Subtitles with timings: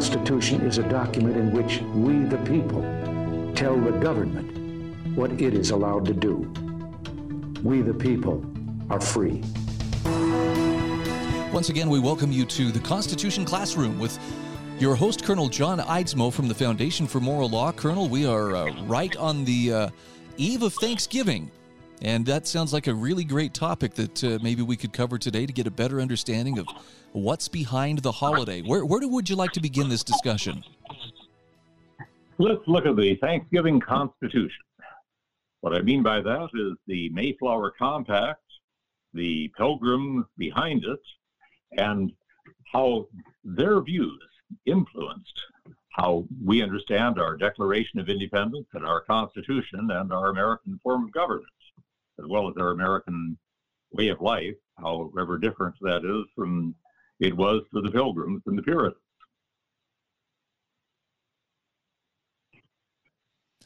[0.00, 2.80] Constitution is a document in which we, the people,
[3.54, 6.50] tell the government what it is allowed to do.
[7.62, 8.42] We, the people,
[8.88, 9.42] are free.
[11.52, 14.18] Once again, we welcome you to the Constitution Classroom with
[14.78, 17.70] your host, Colonel John Eidsmoe from the Foundation for Moral Law.
[17.70, 19.88] Colonel, we are uh, right on the uh,
[20.38, 21.50] eve of Thanksgiving.
[22.02, 25.44] And that sounds like a really great topic that uh, maybe we could cover today
[25.44, 26.66] to get a better understanding of
[27.12, 28.62] what's behind the holiday.
[28.62, 30.64] Where, where would you like to begin this discussion?
[32.38, 34.64] Let's look at the Thanksgiving Constitution.
[35.60, 38.40] What I mean by that is the Mayflower Compact,
[39.12, 41.00] the pilgrims behind it,
[41.76, 42.12] and
[42.72, 43.08] how
[43.44, 44.22] their views
[44.64, 45.40] influenced
[45.90, 51.12] how we understand our Declaration of Independence and our Constitution and our American form of
[51.12, 51.46] governance,
[52.20, 53.38] as well as our American
[53.92, 56.74] way of life, however different that is from
[57.18, 58.96] it was for the Pilgrims and the Puritans.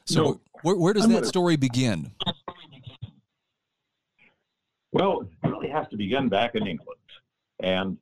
[0.06, 2.12] So, no, where, where, does I'm that gonna, story begin?
[4.92, 7.00] Well, it really has to begin back in England.
[7.62, 7.96] And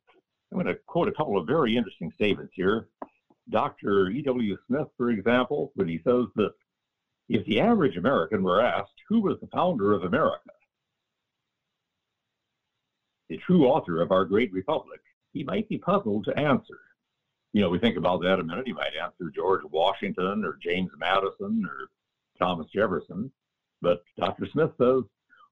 [0.50, 2.88] I'm going to quote a couple of very interesting statements here.
[3.50, 4.08] Dr.
[4.10, 4.56] E.W.
[4.66, 6.52] Smith, for example, when he says that
[7.28, 10.50] if the average American were asked who was the founder of America,
[13.28, 15.00] the true author of our great republic,
[15.32, 16.78] he might be puzzled to answer.
[17.52, 18.66] You know, we think about that a minute.
[18.66, 21.88] He might answer George Washington or James Madison or
[22.38, 23.30] Thomas Jefferson.
[23.80, 24.46] But Dr.
[24.46, 25.02] Smith says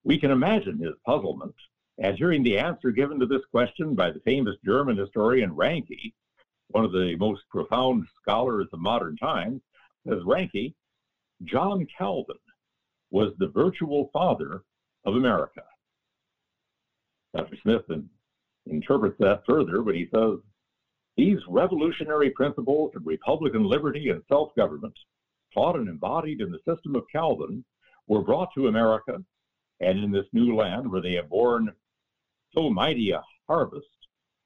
[0.04, 1.54] we can imagine his puzzlement
[2.00, 6.14] at hearing the answer given to this question by the famous German historian Ranke,
[6.68, 9.60] one of the most profound scholars of modern times,
[10.08, 10.74] says Ranke,
[11.44, 12.36] John Calvin
[13.10, 14.62] was the virtual father
[15.04, 15.62] of America.
[17.34, 17.56] Dr.
[17.62, 17.82] Smith
[18.66, 20.38] interprets that further when he says,
[21.16, 24.94] these revolutionary principles of Republican liberty and self government,
[25.52, 27.64] taught and embodied in the system of Calvin,
[28.06, 29.22] were brought to America
[29.80, 31.72] and in this new land where they have borne
[32.54, 33.86] so mighty a harvest,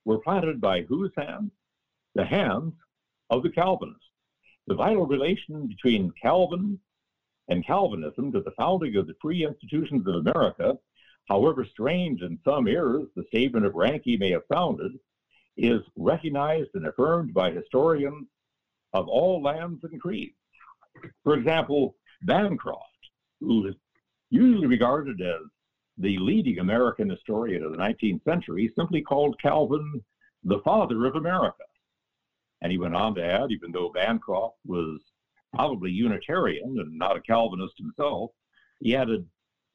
[0.04, 1.50] were planted by whose hands?
[2.14, 2.74] The hands
[3.30, 4.04] of the Calvinists.
[4.66, 6.78] The vital relation between Calvin
[7.48, 10.78] and Calvinism to the founding of the free institutions of America,
[11.28, 14.92] however strange in some ears the statement of Ranke may have sounded,
[15.56, 18.26] is recognized and affirmed by historians
[18.92, 20.34] of all lands and creeds.
[21.22, 22.82] For example, Bancroft,
[23.40, 23.74] who is
[24.30, 25.42] usually regarded as
[25.98, 30.02] the leading American historian of the 19th century, simply called Calvin
[30.42, 31.64] the father of America.
[32.62, 35.00] And he went on to add, even though Bancroft was
[35.54, 38.30] probably Unitarian and not a Calvinist himself,
[38.80, 39.26] he added,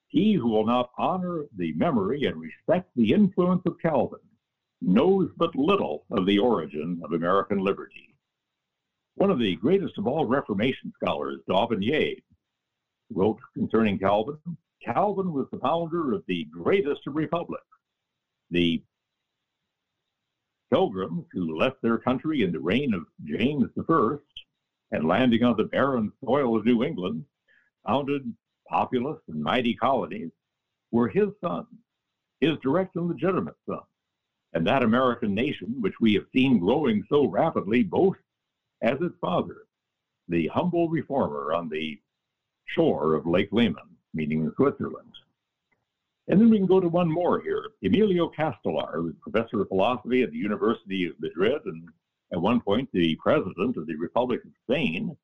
[0.08, 4.20] He who will not honor the memory and respect the influence of Calvin
[4.82, 8.16] knows but little of the origin of American liberty.
[9.16, 12.22] One of the greatest of all Reformation scholars, D'Aubigné,
[13.12, 14.38] wrote concerning Calvin
[14.84, 17.66] Calvin was the founder of the greatest of republics.
[18.50, 18.82] The
[20.72, 24.18] pilgrims who left their country in the reign of James I
[24.92, 27.26] and landing on the barren soil of New England,
[27.86, 28.34] founded
[28.68, 30.32] populous and mighty colonies,
[30.92, 31.68] were his sons,
[32.40, 33.82] his direct and legitimate sons.
[34.54, 38.16] And that American nation, which we have seen growing so rapidly, both
[38.82, 39.68] as its father,
[40.28, 42.00] the humble reformer on the
[42.66, 45.12] shore of Lake Leman, meaning Switzerland.
[46.28, 47.72] And then we can go to one more here.
[47.84, 51.90] Emilio Castelar, who was professor of philosophy at the University of Madrid and
[52.32, 55.16] at one point the president of the Republic of Spain.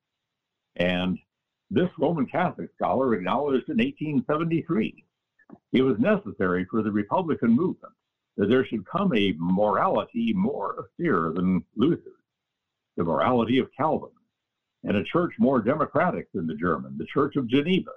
[0.76, 1.18] And
[1.70, 5.04] this Roman Catholic scholar acknowledged in 1873
[5.72, 7.94] it was necessary for the Republican movement
[8.36, 12.24] that there should come a morality more austere than Luther's,
[12.96, 14.10] the morality of Calvin,
[14.84, 17.92] and a church more democratic than the German, the Church of Geneva,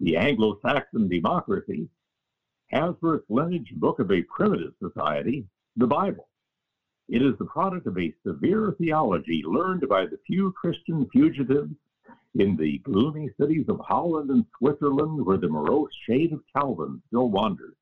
[0.00, 1.88] the Anglo Saxon democracy,
[2.68, 5.46] has for its lineage book of a primitive society,
[5.76, 6.28] the Bible.
[7.08, 11.72] It is the product of a severe theology learned by the few Christian fugitives
[12.34, 17.30] in the gloomy cities of Holland and Switzerland where the morose shade of Calvin still
[17.30, 17.74] wanders.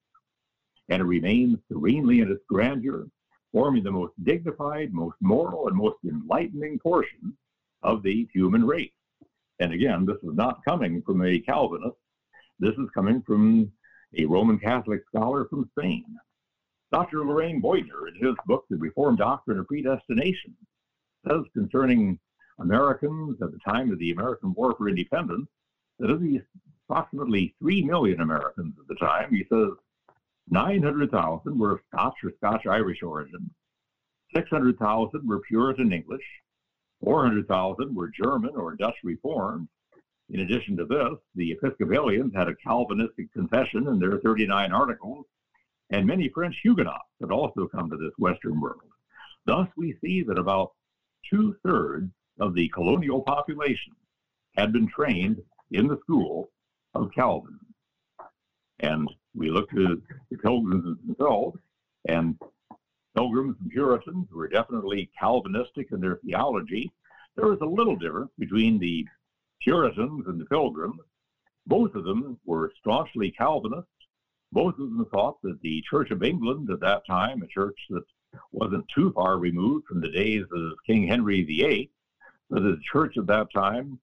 [0.88, 3.06] And it remains serenely in its grandeur,
[3.52, 7.36] forming the most dignified, most moral, and most enlightening portion
[7.82, 8.90] of the human race.
[9.58, 11.96] And again, this is not coming from a Calvinist
[12.58, 13.70] this is coming from
[14.16, 16.04] a Roman Catholic scholar from Spain.
[16.94, 17.24] Dr.
[17.24, 20.54] Lorraine Boettner, in his book, The Reformed Doctrine of Predestination,
[21.26, 22.20] says concerning
[22.60, 25.48] Americans at the time of the American War for Independence
[25.98, 26.42] that of these
[26.88, 29.70] approximately 3 million Americans at the time, he says
[30.50, 33.50] 900,000 were of Scotch or Scotch Irish origin,
[34.32, 36.22] 600,000 were Puritan English,
[37.02, 39.66] 400,000 were German or Dutch Reformed.
[40.30, 45.26] In addition to this, the Episcopalians had a Calvinistic confession in their 39 articles,
[45.94, 48.80] and many French Huguenots had also come to this Western world.
[49.46, 50.72] Thus, we see that about
[51.30, 52.10] two thirds
[52.40, 53.92] of the colonial population
[54.56, 56.50] had been trained in the school
[56.94, 57.60] of Calvin.
[58.80, 60.02] And we look to
[60.32, 61.58] the pilgrims themselves,
[62.08, 62.36] and
[63.16, 66.90] pilgrims and Puritans were definitely Calvinistic in their theology.
[67.36, 69.06] There was a little difference between the
[69.62, 70.98] Puritans and the pilgrims.
[71.68, 73.86] Both of them were staunchly Calvinist.
[74.54, 78.04] Both of them thought that the Church of England at that time, a church that
[78.52, 81.90] wasn't too far removed from the days of King Henry VIII,
[82.50, 83.98] that the church at that time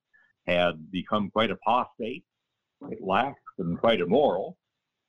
[0.48, 2.25] had become quite apostate,
[2.81, 4.57] quite lax, and quite immoral.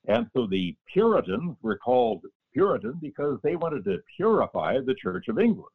[0.06, 2.22] And so the Puritans were called
[2.52, 5.74] Puritan because they wanted to purify the Church of England.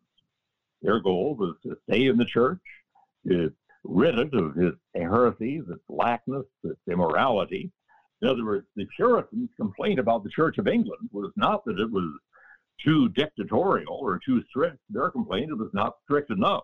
[0.81, 2.61] Their goal was to stay in the church,
[3.27, 3.51] to
[3.83, 7.69] rid it of its heresies, its laxness, its immorality.
[8.21, 11.91] In other words, the Puritans' complaint about the Church of England was not that it
[11.91, 12.11] was
[12.83, 14.79] too dictatorial or too strict.
[14.89, 16.63] Their complaint it was not strict enough,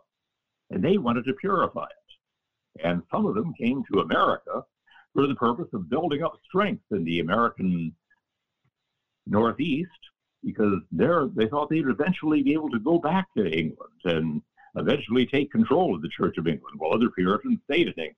[0.71, 2.83] and they wanted to purify it.
[2.83, 4.63] And some of them came to America
[5.13, 7.95] for the purpose of building up strength in the American
[9.27, 9.91] Northeast
[10.43, 14.41] because there they thought they'd eventually be able to go back to England and
[14.75, 18.15] eventually take control of the Church of England while other Puritans stayed in England.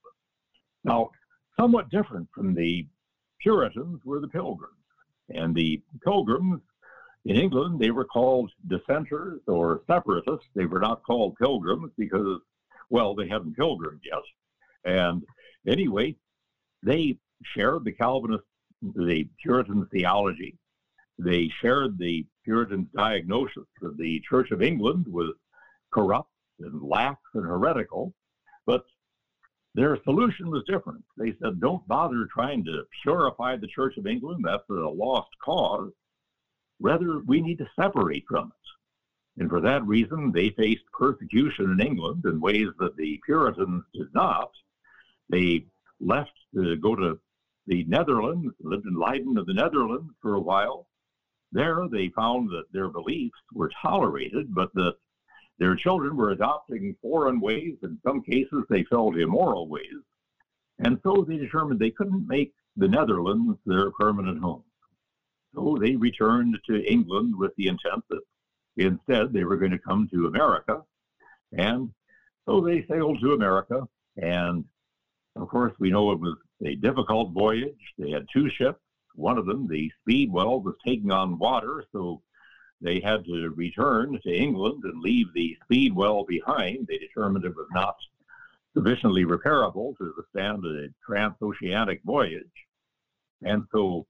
[0.84, 1.12] Now,
[1.60, 2.88] somewhat different from the
[3.46, 4.74] Puritans were the Pilgrims.
[5.30, 6.62] And the Pilgrims
[7.26, 10.48] in England, they were called dissenters or separatists.
[10.56, 12.40] They were not called pilgrims because,
[12.90, 14.24] well, they hadn't pilgrimed yet.
[14.84, 15.24] And
[15.68, 16.16] anyway,
[16.82, 18.44] they shared the Calvinist,
[18.82, 20.58] the Puritan theology.
[21.20, 25.34] They shared the Puritan diagnosis that the Church of England was
[25.92, 28.14] corrupt and lax and heretical,
[28.66, 28.86] but
[29.76, 31.04] their solution was different.
[31.18, 34.46] They said, don't bother trying to purify the Church of England.
[34.46, 35.92] That's a lost cause.
[36.80, 39.42] Rather, we need to separate from it.
[39.42, 44.08] And for that reason, they faced persecution in England in ways that the Puritans did
[44.14, 44.50] not.
[45.30, 45.66] They
[46.00, 47.20] left to go to
[47.68, 50.88] the Netherlands, lived in Leiden of the Netherlands for a while.
[51.52, 54.96] There, they found that their beliefs were tolerated, but that
[55.58, 57.78] their children were adopting foreign ways.
[57.84, 60.02] In some cases, they felt immoral ways.
[60.80, 64.64] And so they determined they couldn't make the Netherlands their permanent home.
[65.54, 68.22] So they returned to England with the intent that
[68.76, 70.84] instead they were going to come to America.
[71.58, 71.92] And
[72.46, 73.88] so they sailed to America.
[74.18, 74.66] And
[75.38, 76.36] of course, we know it was
[76.66, 77.94] a difficult voyage.
[77.98, 78.80] They had two ships.
[79.16, 81.86] One of them, the Speedwell, was taking on water.
[81.94, 82.22] So
[82.82, 86.88] they had to return to England and leave the Speedwell behind.
[86.88, 87.96] They determined it was not
[88.76, 92.44] sufficiently repairable to withstand a transoceanic voyage.
[93.44, 94.06] And so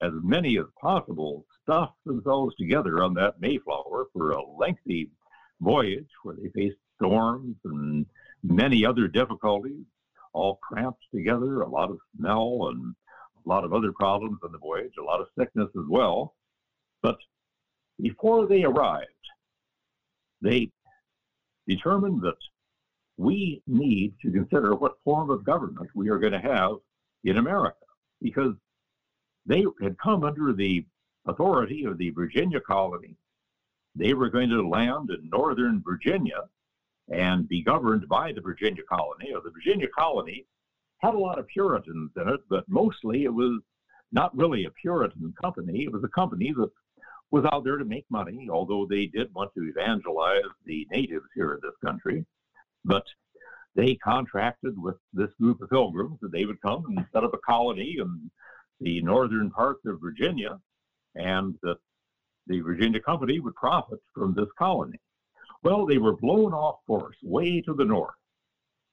[0.00, 5.10] as many as possible stuffed themselves together on that Mayflower for a lengthy
[5.60, 8.06] voyage where they faced storms and
[8.42, 9.84] many other difficulties,
[10.32, 12.94] all cramped together, a lot of smell and
[13.44, 16.34] a lot of other problems on the voyage, a lot of sickness as well.
[17.02, 17.18] But
[18.00, 19.06] before they arrived,
[20.40, 20.70] they
[21.66, 22.36] determined that
[23.16, 26.76] we need to consider what form of government we are going to have
[27.24, 27.76] in America
[28.22, 28.54] because
[29.46, 30.84] they had come under the
[31.26, 33.16] authority of the Virginia colony.
[33.96, 36.42] They were going to land in northern Virginia
[37.10, 39.32] and be governed by the Virginia colony.
[39.34, 40.46] Or the Virginia colony
[40.98, 43.60] had a lot of Puritans in it, but mostly it was
[44.12, 45.84] not really a Puritan company.
[45.84, 46.70] It was a company that
[47.30, 51.54] was out there to make money, although they did want to evangelize the natives here
[51.54, 52.24] in this country.
[52.84, 53.04] But
[53.74, 57.38] they contracted with this group of pilgrims that they would come and set up a
[57.38, 58.30] colony in
[58.80, 60.58] the northern parts of Virginia,
[61.14, 61.78] and that
[62.46, 64.98] the Virginia Company would profit from this colony.
[65.62, 68.14] Well, they were blown off course way to the north.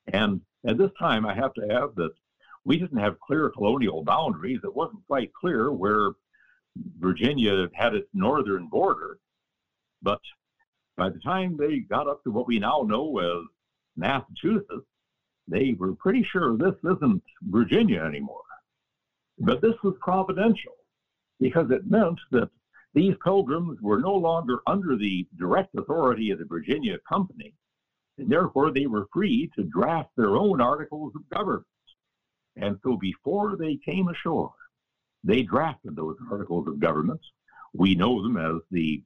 [0.07, 2.13] And at this time, I have to add that
[2.65, 4.59] we didn't have clear colonial boundaries.
[4.63, 6.11] It wasn't quite clear where
[6.99, 9.19] Virginia had its northern border.
[10.01, 10.21] But
[10.97, 13.45] by the time they got up to what we now know as
[13.95, 14.87] Massachusetts,
[15.47, 18.41] they were pretty sure this isn't Virginia anymore.
[19.39, 20.73] But this was providential
[21.39, 22.49] because it meant that
[22.93, 27.53] these pilgrims were no longer under the direct authority of the Virginia Company,
[28.17, 31.65] and therefore they were free to draft their own articles of government.
[32.55, 34.53] And so before they came ashore,
[35.25, 37.19] they drafted those articles of government.
[37.73, 39.03] We know them as the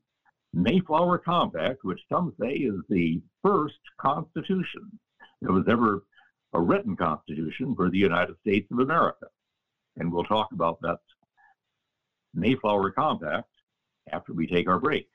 [0.53, 4.99] Mayflower Compact, which some say is the first constitution
[5.41, 6.03] that was ever
[6.53, 9.27] a written constitution for the United States of America.
[9.97, 10.99] And we'll talk about that
[12.33, 13.47] Mayflower Compact
[14.11, 15.07] after we take our break.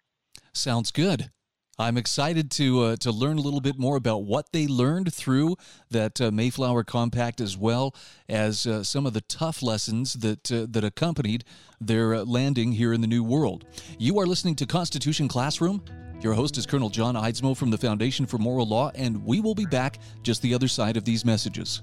[0.53, 1.31] Sounds good.
[1.79, 5.57] I'm excited to uh, to learn a little bit more about what they learned through
[5.91, 7.95] that uh, Mayflower Compact, as well
[8.29, 11.45] as uh, some of the tough lessons that uh, that accompanied
[11.81, 13.65] their uh, landing here in the New World.
[13.99, 15.83] You are listening to Constitution Classroom.
[16.21, 19.55] Your host is Colonel John Eidsmoe from the Foundation for Moral Law, and we will
[19.55, 21.83] be back just the other side of these messages.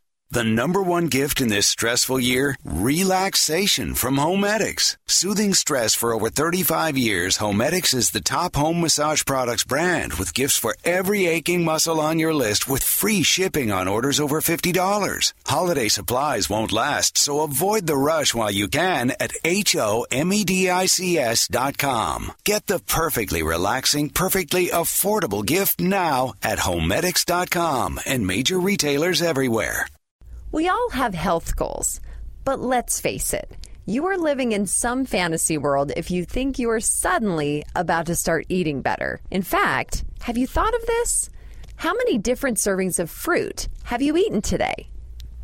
[0.33, 2.55] The number one gift in this stressful year?
[2.63, 4.95] Relaxation from Homedics.
[5.05, 10.33] Soothing stress for over 35 years, Homedics is the top home massage products brand with
[10.33, 15.33] gifts for every aching muscle on your list with free shipping on orders over $50.
[15.47, 19.89] Holiday supplies won't last, so avoid the rush while you can at H-O-M-E-D-I-C-S
[21.49, 22.31] dot com.
[22.45, 29.87] Get the perfectly relaxing, perfectly affordable gift now at Homedics.com and major retailers everywhere.
[30.51, 32.01] We all have health goals,
[32.43, 33.49] but let's face it,
[33.85, 38.15] you are living in some fantasy world if you think you are suddenly about to
[38.15, 39.21] start eating better.
[39.31, 41.29] In fact, have you thought of this?
[41.77, 44.89] How many different servings of fruit have you eaten today?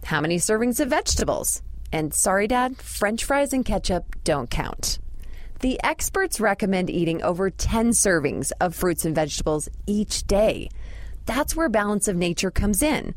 [0.03, 1.61] How many servings of vegetables?
[1.93, 4.99] And sorry, Dad, french fries and ketchup don't count.
[5.61, 10.67] The experts recommend eating over 10 servings of fruits and vegetables each day.
[11.25, 13.15] That's where Balance of Nature comes in.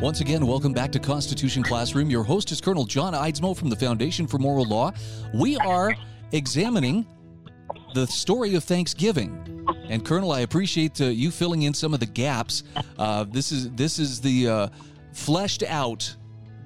[0.00, 2.08] Once again, welcome back to Constitution Classroom.
[2.08, 4.92] Your host is Colonel John Eidsmoe from the Foundation for Moral Law.
[5.34, 5.94] We are
[6.32, 7.06] examining
[7.92, 9.66] the story of Thanksgiving.
[9.90, 12.62] And Colonel, I appreciate uh, you filling in some of the gaps.
[12.98, 14.68] Uh, this is this is the uh,
[15.12, 16.16] fleshed out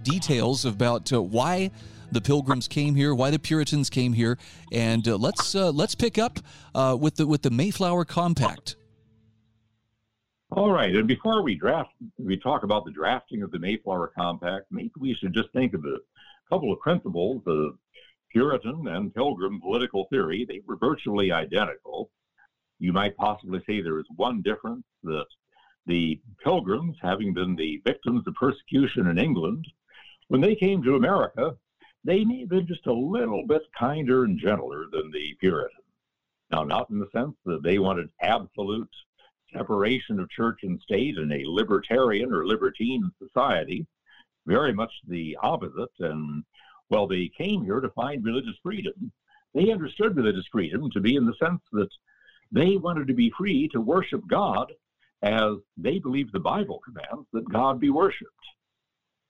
[0.05, 1.73] details about uh, why
[2.13, 4.39] the Pilgrims came here, why the Puritans came here,
[4.71, 6.39] and uh, let's uh, let's pick up
[7.01, 8.77] with the with the Mayflower Compact.
[10.51, 14.67] All right, and before we draft, we talk about the drafting of the Mayflower Compact.
[14.71, 15.99] Maybe we should just think of a
[16.49, 17.79] couple of principles of
[18.31, 20.45] Puritan and Pilgrim political theory.
[20.45, 22.11] They were virtually identical.
[22.79, 25.27] You might possibly say there is one difference that
[25.87, 29.67] the Pilgrims, having been the victims of persecution in England,
[30.29, 31.57] when they came to America,
[32.05, 35.81] they may have been just a little bit kinder and gentler than the Puritans.
[36.51, 38.91] Now, not in the sense that they wanted absolute
[39.57, 43.87] separation of church and state in a libertarian or libertine society,
[44.47, 45.91] very much the opposite.
[46.01, 46.45] And
[46.91, 49.13] well, they came here to find religious freedom.
[49.55, 51.89] They understood religious freedom to be in the sense that
[52.53, 54.73] they wanted to be free to worship God
[55.23, 58.31] as they believed the Bible commands that God be worshiped.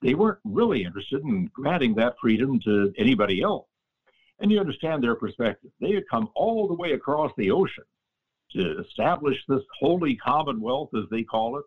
[0.01, 3.67] They weren't really interested in granting that freedom to anybody else.
[4.39, 5.71] And you understand their perspective.
[5.79, 7.85] They had come all the way across the ocean
[8.55, 11.65] to establish this holy commonwealth, as they call it,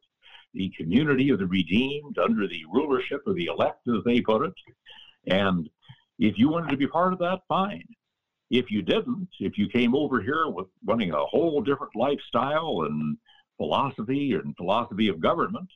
[0.54, 4.54] the community of the redeemed under the rulership of the elect, as they put it.
[5.26, 5.68] And
[6.18, 7.86] if you wanted to be part of that, fine.
[8.50, 13.18] If you didn't, if you came over here with wanting a whole different lifestyle and
[13.58, 15.68] philosophy and philosophy of government,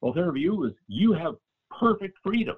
[0.00, 1.34] well, their view is you have
[1.78, 2.56] perfect freedom,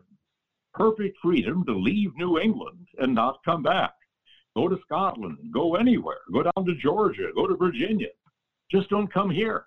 [0.74, 3.92] perfect freedom to leave New England and not come back.
[4.56, 8.08] Go to Scotland, go anywhere, go down to Georgia, go to Virginia.
[8.70, 9.64] Just don't come here.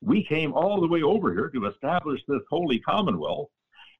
[0.00, 3.48] We came all the way over here to establish this holy commonwealth,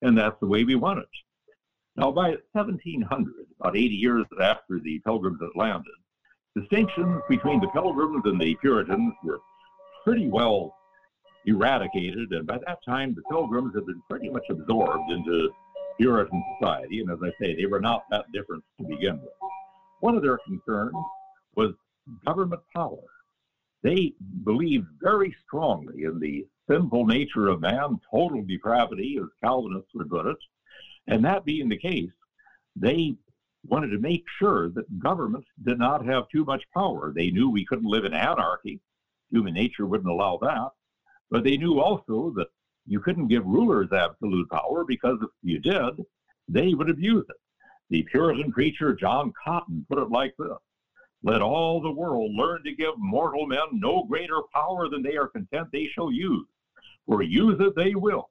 [0.03, 1.09] and that's the way we want it.
[1.97, 5.93] Now, by 1700, about 80 years after the Pilgrims had landed,
[6.57, 9.41] distinctions between the Pilgrims and the Puritans were
[10.05, 10.75] pretty well
[11.45, 15.51] eradicated, and by that time, the Pilgrims had been pretty much absorbed into
[15.99, 19.33] Puritan society, and as I say, they were not that different to begin with.
[20.01, 20.95] One of their concerns
[21.57, 21.75] was
[22.25, 23.03] government power.
[23.83, 24.15] They
[24.45, 30.27] believed very strongly in the sinful nature of man, total depravity, as Calvinists would put
[30.27, 30.37] it,
[31.07, 32.11] and that being the case,
[32.77, 33.17] they
[33.67, 37.13] wanted to make sure that government did not have too much power.
[37.15, 38.81] They knew we couldn't live in anarchy.
[39.31, 40.71] Human nature wouldn't allow that.
[41.31, 42.49] But they knew also that
[42.87, 46.05] you couldn't give rulers absolute power because if you did,
[46.49, 47.37] they would abuse it.
[47.91, 50.59] The Puritan preacher John Cotton put it like this
[51.23, 55.29] Let all the world learn to give mortal men no greater power than they are
[55.29, 56.47] content they shall use,
[57.07, 58.29] for use it they will,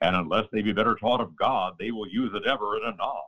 [0.00, 3.22] and unless they be better taught of God, they will use it ever and anon.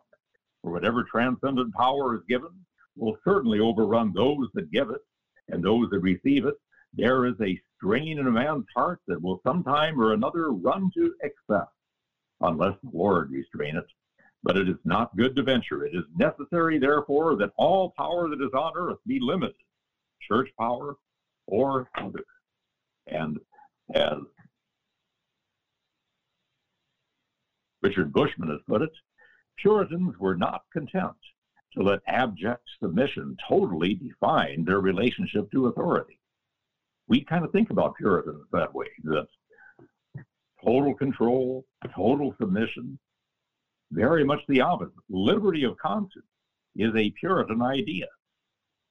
[0.63, 2.51] For whatever transcendent power is given
[2.97, 5.01] will certainly overrun those that give it
[5.49, 6.55] and those that receive it.
[6.93, 11.15] There is a strain in a man's heart that will sometime or another run to
[11.23, 11.69] excess,
[12.41, 13.87] unless the Lord restrain it.
[14.43, 15.85] But it is not good to venture.
[15.85, 19.55] It is necessary, therefore, that all power that is on earth be limited,
[20.27, 20.97] church power
[21.47, 22.25] or other.
[23.07, 23.39] And
[23.95, 24.19] as
[27.83, 28.93] Richard Bushman has put it,
[29.59, 31.17] Puritans were not content
[31.75, 36.19] to let abject submission totally define their relationship to authority.
[37.09, 39.27] We kind of think about Puritans that way that
[40.65, 42.99] total control, total submission,
[43.91, 44.93] very much the opposite.
[45.09, 46.25] Liberty of conscience
[46.77, 48.07] is a Puritan idea.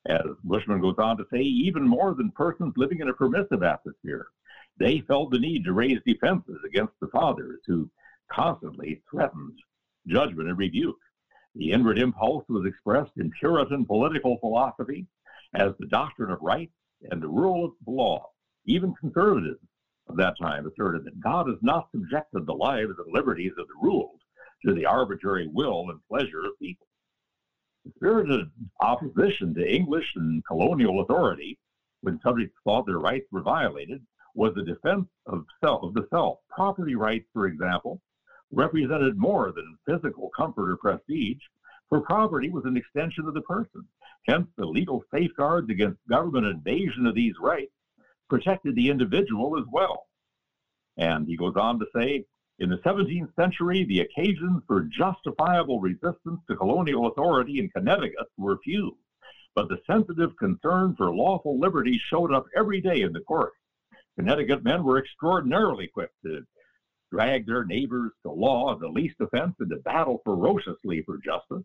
[0.07, 4.27] As Bushman goes on to say, even more than persons living in a permissive atmosphere,
[4.77, 7.89] they felt the need to raise defenses against the fathers who
[8.31, 9.59] constantly threatened
[10.07, 10.99] judgment and rebuke.
[11.55, 15.07] The inward impulse was expressed in Puritan political philosophy
[15.53, 16.71] as the doctrine of right
[17.12, 18.29] and the rule of law.
[18.65, 19.59] Even conservatives
[20.07, 23.73] of that time asserted that God has not subjected the lives and liberties of the
[23.81, 24.18] ruled
[24.65, 26.88] to the arbitrary will and pleasure of people.
[27.95, 28.50] Spirited
[28.82, 31.58] opposition to English and colonial authority,
[32.02, 36.39] when subjects thought their rights were violated, was the defense of self of the self.
[36.50, 38.02] Property rights, for example,
[38.52, 41.41] represented more than physical comfort or prestige,
[41.88, 43.84] for property was an extension of the person.
[44.28, 47.72] Hence, the legal safeguards against government invasion of these rights
[48.30, 50.06] protected the individual as well.
[50.98, 52.26] And he goes on to say,
[52.60, 58.60] in the 17th century, the occasions for justifiable resistance to colonial authority in Connecticut were
[58.63, 58.98] few,
[59.56, 63.54] but the sensitive concern for lawful liberty showed up every day in the court.
[64.17, 66.45] Connecticut men were extraordinarily quick to
[67.12, 71.63] drag their neighbors to law of the least offense and to battle ferociously for justice.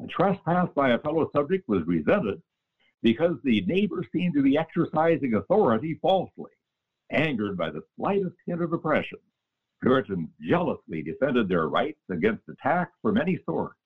[0.00, 2.40] A trespass by a fellow subject was resented
[3.02, 6.52] because the neighbor seemed to be exercising authority falsely.
[7.10, 9.18] Angered by the slightest hint of oppression,
[9.82, 13.76] Puritans jealously defended their rights against attack from any source.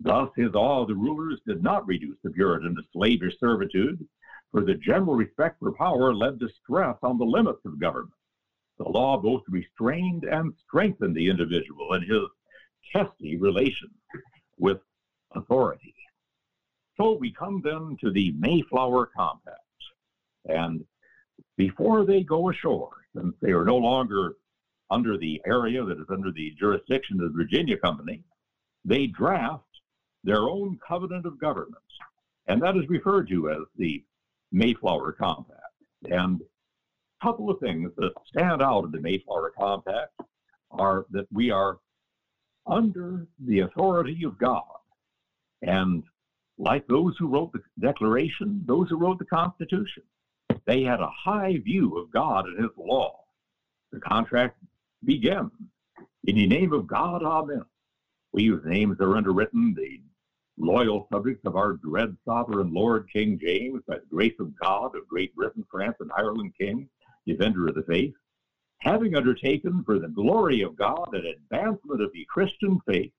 [0.00, 4.06] Thus, his awe of the rulers did not reduce the Puritan to slavish servitude,
[4.50, 8.14] for the general respect for power led to stress on the limits of government.
[8.78, 12.22] The law both restrained and strengthened the individual in his
[12.92, 13.92] testy relations
[14.58, 14.78] with
[15.34, 15.94] authority.
[16.96, 19.58] So we come then to the Mayflower Compact.
[20.46, 20.84] And
[21.56, 24.34] before they go ashore, since they are no longer
[24.94, 28.22] under the area that is under the jurisdiction of the Virginia Company,
[28.84, 29.64] they draft
[30.22, 31.80] their own covenant of governments.
[32.46, 34.04] And that is referred to as the
[34.52, 35.60] Mayflower Compact.
[36.04, 40.12] And a couple of things that stand out in the Mayflower Compact
[40.70, 41.78] are that we are
[42.66, 44.62] under the authority of God.
[45.62, 46.04] And
[46.56, 50.04] like those who wrote the Declaration, those who wrote the Constitution,
[50.66, 53.24] they had a high view of God and His law.
[53.90, 54.56] The contract
[55.04, 55.50] begins
[56.26, 57.64] In the name of God, Amen.
[58.32, 60.00] We whose names are underwritten, the
[60.56, 65.06] loyal subjects of our dread sovereign Lord King James, by the grace of God of
[65.08, 66.88] Great Britain, France, and Ireland King,
[67.26, 68.14] defender of the faith,
[68.78, 73.12] having undertaken for the glory of God and advancement of the Christian faith,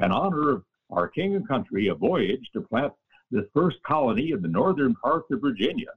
[0.00, 2.92] and honor of our king and country, a voyage to plant
[3.30, 5.90] this first colony in the northern parts of Virginia,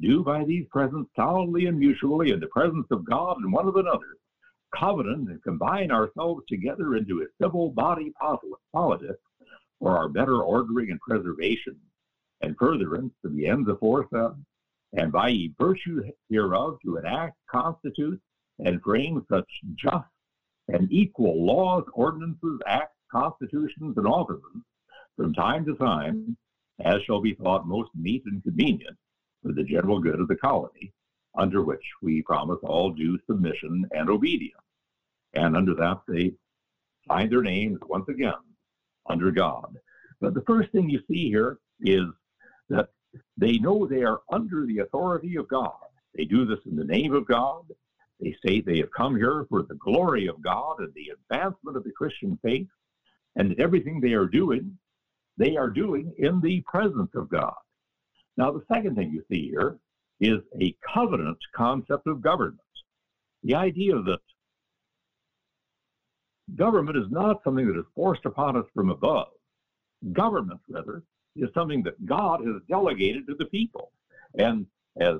[0.00, 3.76] do by these presents solemnly and mutually in the presence of God and one of
[3.76, 4.16] another,
[4.78, 8.12] covenant and combine ourselves together into a civil body
[8.72, 9.16] politic
[9.78, 11.76] for our better ordering and preservation
[12.40, 14.32] and furtherance to the ends aforesaid,
[14.92, 18.20] and by ye virtue hereof to enact, constitute,
[18.58, 20.06] and frame such just
[20.68, 24.62] and equal laws, ordinances, acts, constitutions, and offices
[25.16, 26.36] from time to time
[26.84, 28.96] as shall be thought most meet and convenient
[29.42, 30.92] for the general good of the colony,
[31.36, 34.63] under which we promise all due submission and obedience.
[35.34, 36.32] And under that, they
[37.08, 38.32] find their names once again
[39.08, 39.76] under God.
[40.20, 42.04] But the first thing you see here is
[42.68, 42.88] that
[43.36, 45.72] they know they are under the authority of God.
[46.14, 47.62] They do this in the name of God.
[48.20, 51.84] They say they have come here for the glory of God and the advancement of
[51.84, 52.68] the Christian faith,
[53.36, 54.78] and everything they are doing,
[55.36, 57.54] they are doing in the presence of God.
[58.36, 59.78] Now, the second thing you see here
[60.20, 62.60] is a covenant concept of government.
[63.42, 64.20] The idea that
[66.56, 69.28] government is not something that is forced upon us from above.
[70.12, 71.02] Government, rather,
[71.36, 73.92] is something that God has delegated to the people.
[74.38, 74.66] And
[75.00, 75.16] as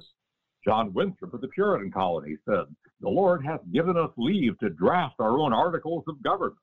[0.64, 2.64] John Winthrop of the Puritan colony said,
[3.00, 6.58] the Lord hath given us leave to draft our own articles of government.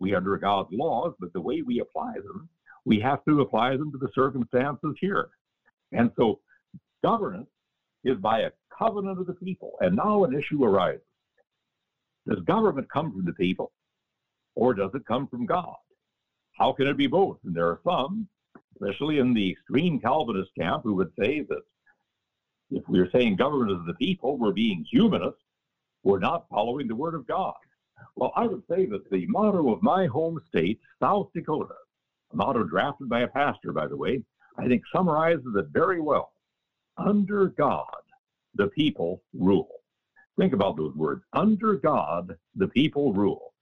[0.00, 2.48] We under God's laws, but the way we apply them,
[2.84, 5.28] we have to apply them to the circumstances here.
[5.92, 6.40] And so
[7.02, 7.48] governance
[8.04, 9.72] is by a covenant of the people.
[9.80, 11.02] And now an issue arises.
[12.28, 13.72] Does government come from the people
[14.58, 15.76] or does it come from God?
[16.58, 17.38] How can it be both?
[17.44, 18.26] And there are some,
[18.74, 21.62] especially in the extreme Calvinist camp, who would say that
[22.72, 25.38] if we're saying government is the people, we're being humanist,
[26.02, 27.54] we're not following the word of God.
[28.16, 31.74] Well, I would say that the motto of my home state, South Dakota,
[32.32, 34.24] a motto drafted by a pastor, by the way,
[34.58, 36.32] I think summarizes it very well.
[36.96, 38.02] Under God,
[38.56, 39.70] the people rule.
[40.36, 41.22] Think about those words.
[41.32, 43.54] Under God, the people rule.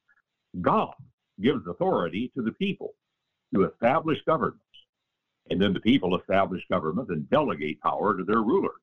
[0.61, 0.95] God
[1.40, 2.95] gives authority to the people
[3.55, 4.62] to establish governments.
[5.51, 8.81] And then the people establish governments and delegate power to their rulers.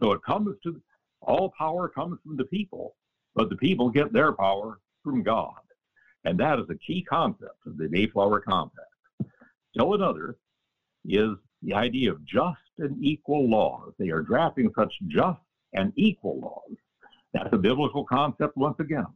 [0.00, 0.80] So it comes to
[1.20, 2.96] all power comes from the people,
[3.34, 5.54] but the people get their power from God.
[6.24, 8.80] And that is a key concept of the Mayflower Compact.
[9.72, 10.36] Still another
[11.04, 11.30] is
[11.62, 13.92] the idea of just and equal laws.
[13.98, 15.40] They are drafting such just
[15.72, 16.76] and equal laws.
[17.32, 19.06] That's a biblical concept once again.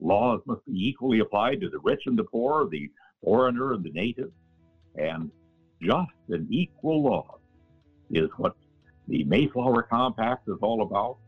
[0.00, 2.90] Laws must be equally applied to the rich and the poor, the
[3.22, 4.30] foreigner and the native.
[4.96, 5.30] And
[5.80, 7.40] just and equal laws
[8.10, 8.54] is what
[9.08, 11.18] the Mayflower Compact is all about,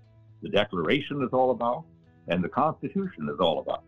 [0.42, 1.84] the Declaration is all about,
[2.28, 3.84] and the Constitution is all about.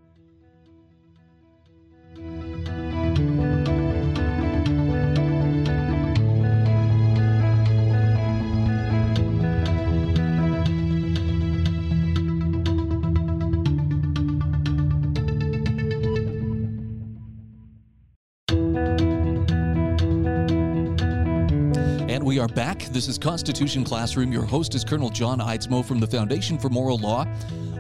[22.38, 22.85] We are back.
[22.92, 24.31] This is Constitution Classroom.
[24.31, 27.27] Your host is Colonel John Eidsmoe from the Foundation for Moral Law.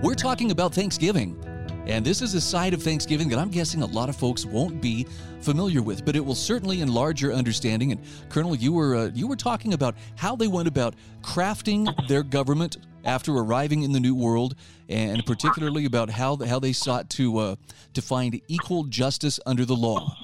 [0.02, 1.40] We're talking about Thanksgiving.
[1.86, 4.82] And this is a side of Thanksgiving that I'm guessing a lot of folks won't
[4.82, 5.06] be
[5.42, 7.92] familiar with, but it will certainly enlarge your understanding.
[7.92, 12.24] And Colonel, you were uh, you were talking about how they went about crafting their
[12.24, 14.56] government after arriving in the New World,
[14.88, 17.56] and particularly about how how they sought to uh,
[17.94, 20.16] to find equal justice under the law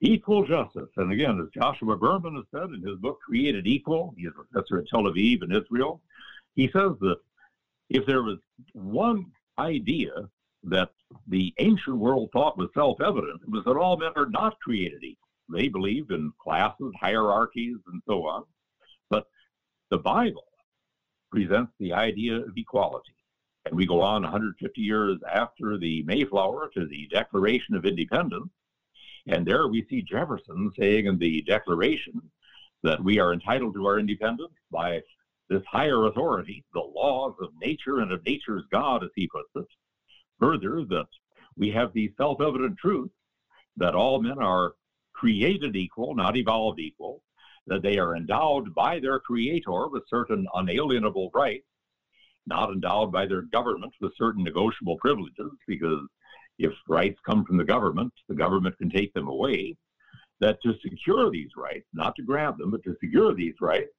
[0.00, 0.90] equal justice.
[0.96, 4.78] And again, as Joshua Berman has said in his book, Created Equal, he's a professor
[4.78, 6.00] at Tel Aviv in Israel,
[6.54, 7.18] he says that
[7.88, 8.38] if there was
[8.72, 9.26] one
[9.58, 10.12] idea
[10.64, 10.90] that
[11.28, 15.02] the ancient world thought was self evident, it was that all men are not created
[15.02, 15.28] equal.
[15.48, 18.44] They believed in classes, hierarchies, and so on.
[19.10, 19.26] But
[19.90, 20.44] the Bible
[21.30, 23.14] presents the idea of equality.
[23.64, 28.48] And we go on 150 years after the Mayflower to the Declaration of Independence,
[29.28, 32.20] and there we see Jefferson saying in the Declaration
[32.82, 35.00] that we are entitled to our independence by
[35.48, 39.66] this higher authority, the laws of nature and of nature's God, as he puts it.
[40.40, 41.06] Further, that
[41.56, 43.10] we have the self evident truth
[43.76, 44.74] that all men are
[45.12, 47.22] created equal, not evolved equal,
[47.66, 51.66] that they are endowed by their creator with certain unalienable rights,
[52.46, 56.00] not endowed by their government with certain negotiable privileges, because
[56.58, 59.76] if rights come from the government, the government can take them away.
[60.40, 63.92] That to secure these rights, not to grant them, but to secure these rights,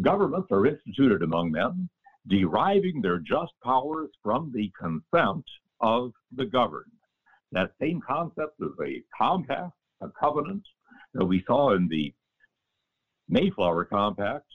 [0.00, 1.88] governments are instituted among men,
[2.28, 5.44] deriving their just powers from the consent
[5.80, 6.92] of the governed.
[7.52, 10.62] That same concept of a compact, a covenant
[11.14, 12.14] that we saw in the
[13.28, 14.46] Mayflower Compact,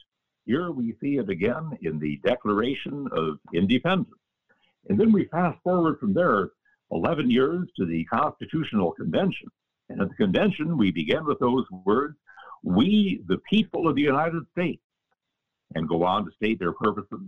[0.46, 4.14] here we see it again in the Declaration of Independence.
[4.88, 6.50] And then we fast forward from there
[6.90, 9.48] 11 years to the Constitutional Convention.
[9.88, 12.16] And at the convention, we begin with those words,
[12.62, 14.82] we, the people of the United States,
[15.74, 17.26] and go on to state their purposes,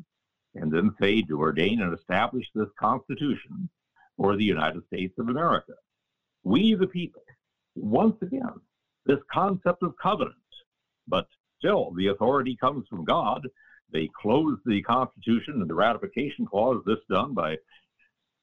[0.54, 3.68] and then say to ordain and establish this Constitution
[4.16, 5.74] for the United States of America.
[6.42, 7.22] We, the people,
[7.76, 8.60] once again,
[9.06, 10.34] this concept of covenant,
[11.06, 13.46] but still the authority comes from God.
[13.90, 17.56] They close the Constitution and the ratification clause, this done by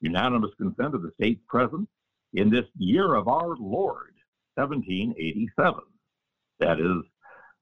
[0.02, 1.88] unanimous consent of the states present
[2.34, 4.14] in this year of our Lord,
[4.56, 5.80] 1787.
[6.60, 7.04] That is,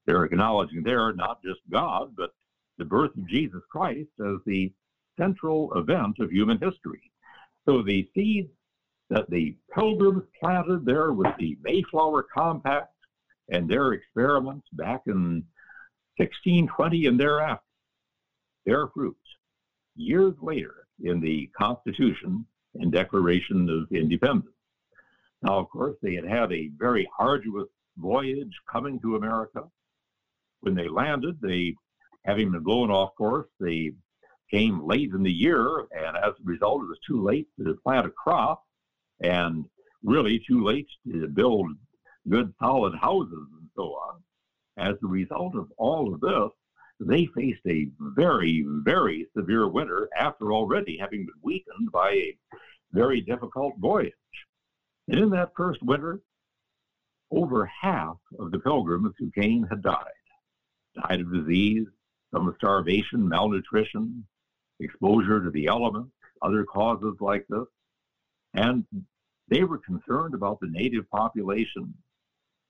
[0.06, 2.30] they're acknowledging there not just God, but
[2.78, 4.72] the birth of Jesus Christ as the
[5.18, 7.10] central event of human history.
[7.66, 8.50] So the seeds
[9.10, 12.92] that the pilgrims planted there with the Mayflower Compact
[13.50, 15.44] and their experiments back in
[16.16, 17.62] 1620 and thereafter
[18.64, 19.16] bear fruit
[19.96, 24.54] years later in the Constitution and Declaration of Independence.
[25.42, 29.64] Now, of course, they had had a very arduous voyage coming to America.
[30.60, 31.74] When they landed, they,
[32.24, 33.92] having been blown off course, they
[34.50, 38.06] came late in the year, and as a result, it was too late to plant
[38.06, 38.62] a crop,
[39.20, 39.64] and
[40.02, 41.66] really too late to build
[42.28, 44.22] good, solid houses and so on.
[44.76, 46.50] As a result of all of this,
[47.00, 52.36] they faced a very, very severe winter after already having been weakened by a
[52.92, 54.12] very difficult voyage.
[55.08, 56.20] And in that first winter,
[57.30, 60.04] over half of the pilgrims who came had died.
[61.08, 61.86] Died of disease,
[62.32, 64.24] some of starvation, malnutrition,
[64.80, 67.66] exposure to the elements, other causes like this.
[68.54, 68.84] And
[69.48, 71.92] they were concerned about the native population,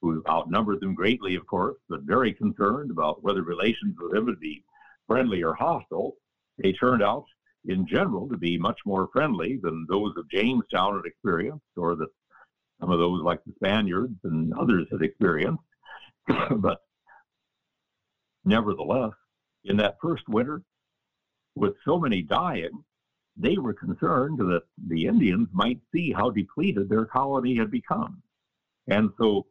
[0.04, 4.38] who outnumbered them greatly, of course, but very concerned about whether relations with them would
[4.38, 4.62] be
[5.06, 6.16] friendly or hostile.
[6.58, 7.24] They turned out,
[7.64, 12.08] in general, to be much more friendly than those of Jamestown had experienced, or that
[12.80, 15.62] some of those, like the Spaniards and others, had experienced.
[16.58, 16.80] but
[18.44, 19.12] nevertheless,
[19.64, 20.60] in that first winter,
[21.56, 22.84] with so many dying,
[23.38, 28.22] they were concerned that the Indians might see how depleted their colony had become.
[28.86, 29.46] And so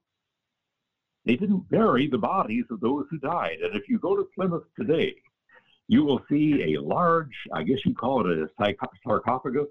[1.26, 3.60] they didn't bury the bodies of those who died.
[3.64, 5.16] And if you go to Plymouth today,
[5.88, 9.68] you will see a large, I guess you call it a sarcophagus,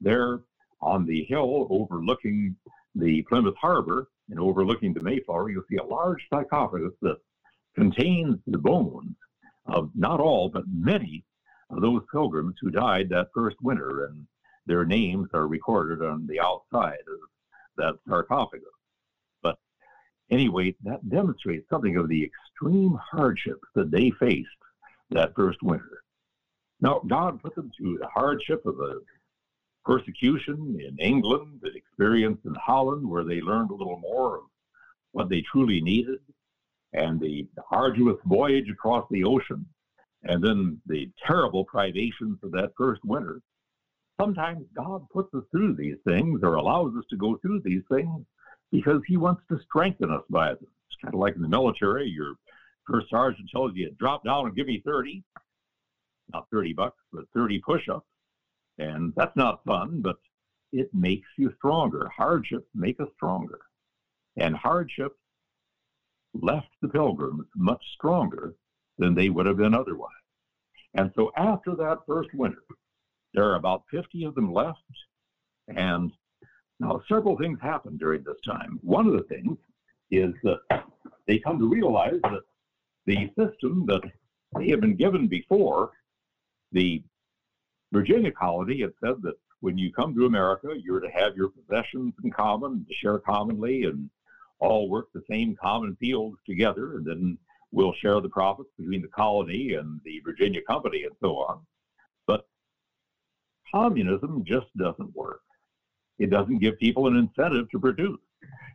[0.00, 0.40] there
[0.80, 2.56] on the hill overlooking
[2.94, 5.50] the Plymouth Harbor and overlooking the Mayflower.
[5.50, 7.18] You'll see a large sarcophagus that
[7.74, 9.14] contains the bones
[9.66, 11.24] of not all, but many
[11.70, 14.26] of those pilgrims who died that first winter, and
[14.66, 17.18] their names are recorded on the outside of
[17.76, 18.68] that sarcophagus.
[20.30, 24.48] Anyway, that demonstrates something of the extreme hardships that they faced
[25.10, 26.02] that first winter.
[26.80, 28.96] Now, God put them through the hardship of a
[29.84, 34.44] persecution in England, the experience in Holland, where they learned a little more of
[35.12, 36.18] what they truly needed,
[36.92, 39.64] and the arduous voyage across the ocean
[40.24, 43.40] and then the terrible privations of that first winter.
[44.20, 48.24] Sometimes God puts us through these things or allows us to go through these things
[48.72, 50.66] because He wants to strengthen us by them.
[50.88, 52.34] It's kind of like in the military, your
[52.86, 55.22] first sergeant tells you, drop down and give me 30,
[56.32, 58.06] not 30 bucks, but 30 push ups.
[58.78, 60.16] And that's not fun, but
[60.72, 62.10] it makes you stronger.
[62.14, 63.60] Hardships make us stronger.
[64.36, 65.16] And hardships
[66.34, 68.54] left the pilgrims much stronger
[68.98, 70.10] than they would have been otherwise.
[70.94, 72.62] And so after that first winter,
[73.34, 74.80] there are about 50 of them left.
[75.68, 76.12] And
[76.80, 78.78] now several things happen during this time.
[78.82, 79.56] One of the things
[80.10, 80.60] is that
[81.26, 82.42] they come to realize that
[83.06, 84.02] the system that
[84.56, 85.90] they had been given before,
[86.72, 87.02] the
[87.92, 92.12] Virginia colony had said that when you come to America, you're to have your possessions
[92.22, 94.10] in common, to share commonly, and
[94.58, 96.96] all work the same common fields together.
[96.96, 97.38] And then
[97.72, 101.60] we'll share the profits between the colony and the Virginia Company and so on.
[102.26, 102.46] But
[103.72, 105.40] communism just doesn't work.
[106.18, 108.18] It doesn't give people an incentive to produce.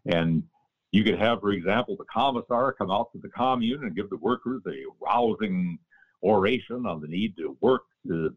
[0.06, 0.44] And
[0.92, 4.18] you could have, for example, the commissar come out to the commune and give the
[4.18, 5.80] workers a rousing
[6.24, 8.36] oration on the need to work to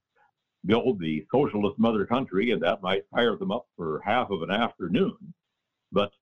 [0.65, 4.51] build the socialist mother country, and that might fire them up for half of an
[4.51, 5.17] afternoon.
[5.93, 6.13] But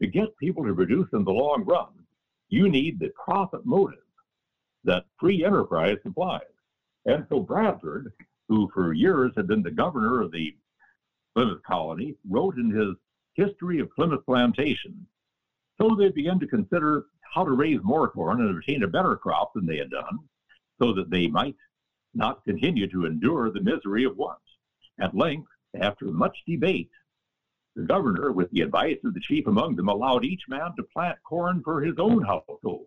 [0.00, 1.88] to get people to produce in the long run,
[2.48, 3.98] you need the profit motive
[4.84, 6.40] that free enterprise supplies.
[7.04, 8.12] And so Bradford,
[8.48, 10.54] who for years had been the governor of the
[11.34, 12.94] Plymouth colony, wrote in his
[13.34, 15.06] History of Plymouth Plantation.
[15.80, 19.54] So they began to consider how to raise more corn and obtain a better crop
[19.54, 20.18] than they had done,
[20.80, 21.56] so that they might
[22.14, 24.38] not continue to endure the misery of want.
[25.00, 25.48] At length,
[25.80, 26.90] after much debate,
[27.76, 31.18] the governor, with the advice of the chief among them, allowed each man to plant
[31.22, 32.86] corn for his own household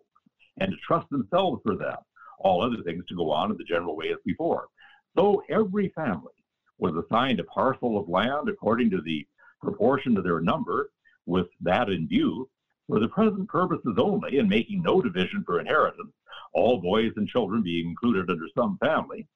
[0.58, 2.00] and to trust themselves for that,
[2.38, 4.68] all other things to go on in the general way as before.
[5.16, 6.32] So every family
[6.78, 9.26] was assigned a parcel of land according to the
[9.62, 10.90] proportion of their number,
[11.26, 12.48] with that in view,
[12.86, 16.12] for the present purposes only, and making no division for inheritance,
[16.52, 19.26] all boys and children being included under some family.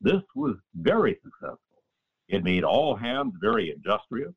[0.00, 1.58] This was very successful.
[2.28, 4.32] It made all hands very industrious,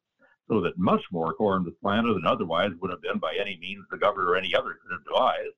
[0.47, 3.85] so that much more corn was planted than otherwise would have been by any means
[3.89, 5.55] the governor or any other could have devised,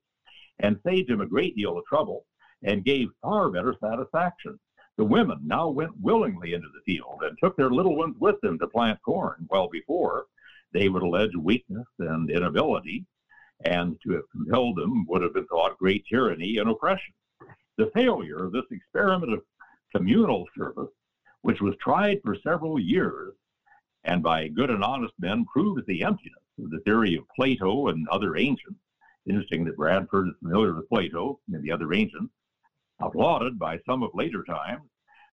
[0.59, 2.25] and saved him a great deal of trouble
[2.63, 4.59] and gave far better satisfaction.
[4.97, 8.57] The women now went willingly into the field and took their little ones with them
[8.59, 10.25] to plant corn, while before
[10.73, 13.05] they would allege weakness and inability,
[13.63, 17.13] and to have compelled them would have been thought great tyranny and oppression.
[17.77, 19.43] The failure of this experiment of
[19.95, 20.91] communal service,
[21.41, 23.33] which was tried for several years,
[24.03, 28.07] and by good and honest men proves the emptiness of the theory of Plato and
[28.09, 28.79] other ancients.
[29.27, 32.33] Interesting that Bradford is familiar with Plato and the other ancients,
[32.99, 34.83] applauded by some of later times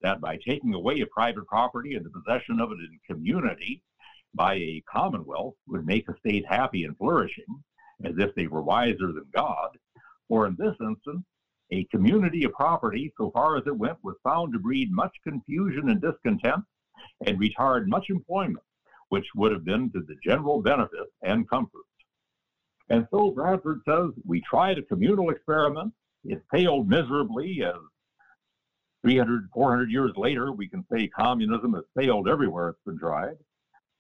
[0.02, 3.84] that by taking away a private property and the possession of it in community
[4.34, 7.63] by a commonwealth would make a state happy and flourishing,
[8.06, 9.69] as if they were wiser than God.
[10.30, 11.26] Or in this instance,
[11.72, 15.89] a community of property, so far as it went, was found to breed much confusion
[15.89, 16.63] and discontent
[17.26, 18.63] and retard much employment,
[19.10, 21.82] which would have been to the general benefit and comfort.
[22.89, 25.93] And so Bradford says we tried a communal experiment.
[26.26, 27.76] It failed miserably as
[29.04, 33.38] 300, 400 years later, we can say communism has failed everywhere it's been tried.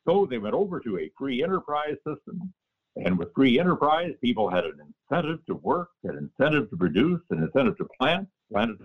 [0.07, 2.53] So they went over to a free enterprise system.
[2.95, 4.77] And with free enterprise, people had an
[5.09, 8.77] incentive to work, an incentive to produce, an incentive to plant, an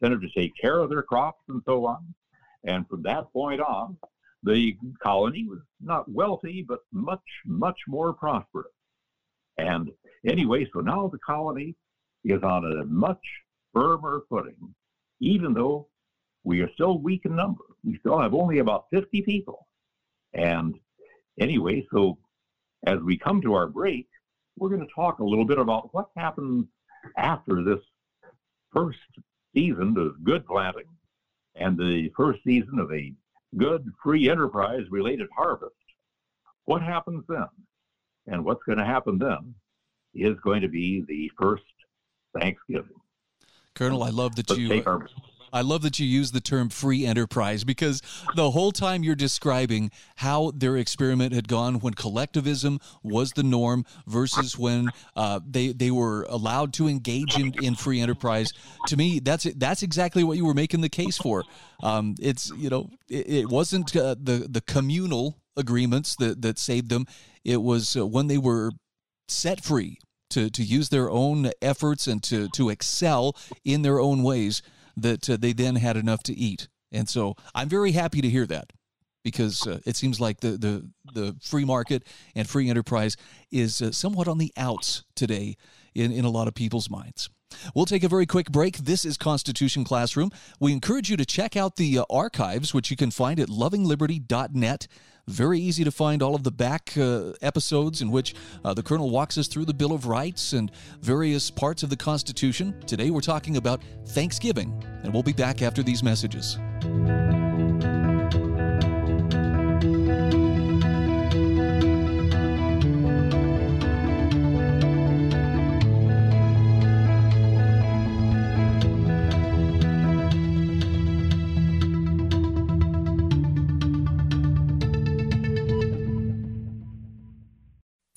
[0.00, 2.14] incentive to take care of their crops and so on.
[2.64, 3.98] And from that point on,
[4.42, 8.72] the colony was not wealthy, but much, much more prosperous.
[9.58, 9.90] And
[10.26, 11.76] anyway, so now the colony
[12.24, 13.22] is on a much
[13.72, 14.74] firmer footing,
[15.20, 15.88] even though
[16.44, 17.64] we are still weak in number.
[17.84, 19.66] We still have only about 50 people.
[20.34, 20.74] And
[21.38, 22.18] anyway, so
[22.86, 24.08] as we come to our break,
[24.56, 26.66] we're going to talk a little bit about what happens
[27.16, 27.80] after this
[28.72, 28.98] first
[29.54, 30.88] season of good planting
[31.54, 33.12] and the first season of a
[33.58, 35.74] good free enterprise related harvest.
[36.64, 37.46] What happens then?
[38.26, 39.54] And what's going to happen then
[40.14, 41.64] is going to be the first
[42.38, 42.96] Thanksgiving.
[43.74, 45.08] Colonel, I love that Let's you our,
[45.52, 48.00] I love that you use the term free enterprise because
[48.36, 53.84] the whole time you're describing how their experiment had gone when collectivism was the norm
[54.06, 58.52] versus when uh, they they were allowed to engage in, in free enterprise.
[58.86, 61.44] To me, that's that's exactly what you were making the case for.
[61.82, 66.88] Um, it's you know it, it wasn't uh, the the communal agreements that that saved
[66.88, 67.06] them.
[67.44, 68.70] It was uh, when they were
[69.28, 69.98] set free
[70.32, 74.62] to to use their own efforts and to to excel in their own ways
[74.96, 76.68] that uh, they then had enough to eat.
[76.90, 78.72] And so I'm very happy to hear that
[79.24, 83.16] because uh, it seems like the, the, the free market and free enterprise
[83.50, 85.56] is uh, somewhat on the outs today
[85.94, 87.30] in, in a lot of people's minds.
[87.74, 88.78] We'll take a very quick break.
[88.78, 90.30] This is Constitution Classroom.
[90.58, 94.88] We encourage you to check out the uh, archives, which you can find at lovingliberty.net.
[95.28, 99.08] Very easy to find all of the back uh, episodes in which uh, the Colonel
[99.08, 100.70] walks us through the Bill of Rights and
[101.00, 102.74] various parts of the Constitution.
[102.86, 106.58] Today we're talking about Thanksgiving, and we'll be back after these messages.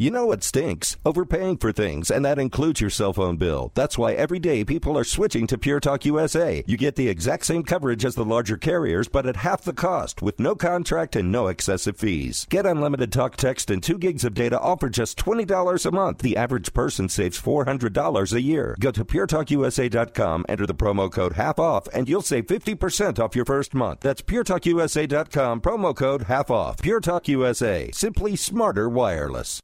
[0.00, 0.96] You know what stinks?
[1.04, 3.70] Overpaying for things, and that includes your cell phone bill.
[3.74, 6.64] That's why every day people are switching to Pure Talk USA.
[6.66, 10.22] You get the exact same coverage as the larger carriers, but at half the cost,
[10.22, 12.46] with no contract and no excessive fees.
[12.48, 16.20] Get unlimited talk, text, and 2 gigs of data all for just $20 a month.
[16.20, 18.76] The average person saves $400 a year.
[18.80, 23.44] Go to puretalkusa.com, enter the promo code half off, and you'll save 50% off your
[23.44, 24.00] first month.
[24.00, 26.78] That's puretalkusa.com, promo code half off.
[26.80, 27.90] Pure Talk USA.
[27.92, 29.60] Simply smarter wireless.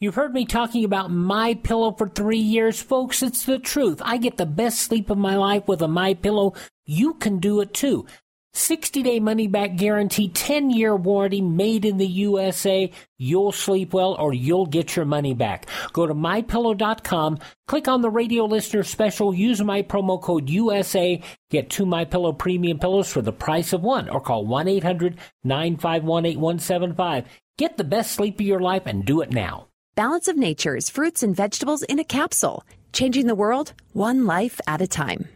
[0.00, 3.20] You've heard me talking about my pillow for three years, folks.
[3.20, 4.00] It's the truth.
[4.04, 6.54] I get the best sleep of my life with a my pillow.
[6.86, 8.06] You can do it too.
[8.52, 12.92] 60 day money back guarantee, 10 year warranty, made in the USA.
[13.16, 15.66] You'll sleep well or you'll get your money back.
[15.92, 21.20] Go to mypillow.com, click on the radio listener special, use my promo code USA,
[21.50, 25.18] get two My Pillow premium pillows for the price of one, or call 1 800
[25.42, 27.24] 951 8175.
[27.58, 29.67] Get the best sleep of your life and do it now.
[29.98, 34.80] Balance of Nature's fruits and vegetables in a capsule, changing the world one life at
[34.80, 35.26] a time.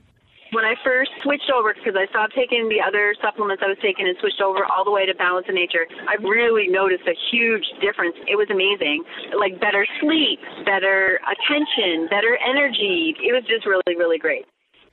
[0.53, 4.07] When I first switched over, because I stopped taking the other supplements I was taking
[4.07, 7.65] and switched over all the way to Balance of Nature, I really noticed a huge
[7.81, 8.15] difference.
[8.29, 9.03] It was amazing.
[9.37, 13.17] Like better sleep, better attention, better energy.
[13.19, 14.47] It was just really, really great.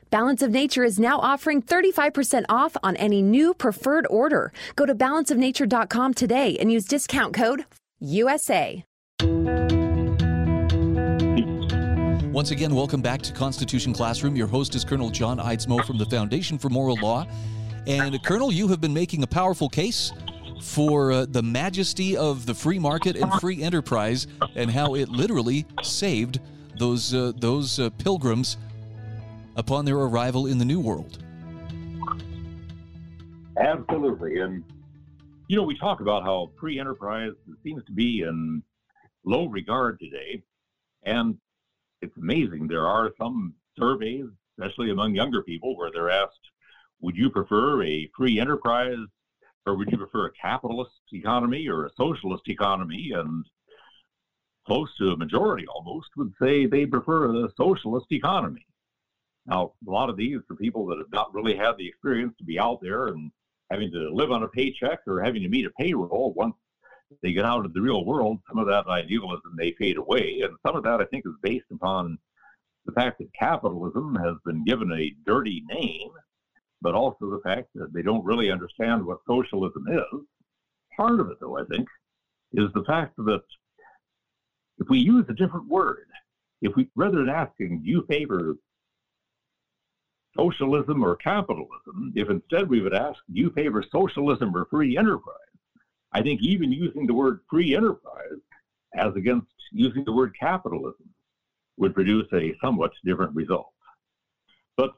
[0.10, 4.52] Balance of Nature is now offering 35% off on any new preferred order.
[4.76, 7.66] Go to balanceofnature.com today and use discount code
[8.00, 8.84] USA.
[12.40, 14.34] Once again, welcome back to Constitution Classroom.
[14.34, 17.28] Your host is Colonel John Eidsmoe from the Foundation for Moral Law.
[17.86, 20.14] And, Colonel, you have been making a powerful case
[20.62, 25.66] for uh, the majesty of the free market and free enterprise and how it literally
[25.84, 26.40] saved
[26.78, 28.56] those, uh, those uh, pilgrims
[29.58, 31.22] upon their arrival in the New World.
[33.58, 34.40] Absolutely.
[34.40, 34.64] And,
[35.50, 38.64] you know, we talk about how free enterprise seems to be in
[39.26, 40.44] low regard today.
[41.04, 41.38] And
[42.02, 42.68] it's amazing.
[42.68, 44.26] There are some surveys,
[44.58, 46.40] especially among younger people, where they're asked,
[47.02, 48.98] would you prefer a free enterprise
[49.66, 53.12] or would you prefer a capitalist economy or a socialist economy?
[53.14, 53.46] And
[54.66, 58.66] close to a majority almost would say they prefer a socialist economy.
[59.46, 62.44] Now, a lot of these are people that have not really had the experience to
[62.44, 63.32] be out there and
[63.72, 66.56] having to live on a paycheck or having to meet a payroll once
[67.22, 70.42] they get out of the real world, some of that idealism may fade away.
[70.44, 72.18] And some of that, I think, is based upon
[72.86, 76.10] the fact that capitalism has been given a dirty name,
[76.82, 80.22] but also the fact that they don't really understand what socialism is.
[80.96, 81.88] Part of it, though, I think,
[82.54, 83.44] is the fact that
[84.80, 86.08] if we use a different word,
[86.62, 88.56] if we, rather than asking, do you favor
[90.36, 95.36] socialism or capitalism, if instead we would ask, do you favor socialism or free enterprise?
[96.12, 98.40] I think even using the word free enterprise
[98.96, 101.10] as against using the word capitalism
[101.78, 103.72] would produce a somewhat different result.
[104.76, 104.94] But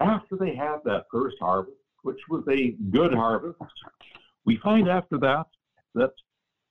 [0.00, 3.58] after they have that first harvest, which was a good harvest,
[4.44, 5.46] we find after that
[5.94, 6.12] that